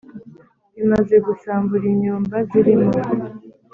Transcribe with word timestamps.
Bimaze 0.75 1.15
gusambura 1.27 1.85
inyumba 1.93 2.35
zirimo 2.49 2.89